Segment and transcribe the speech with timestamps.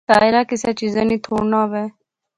[0.09, 1.85] ساحرہ کسے چیزا نی تھوڑ نہ وہے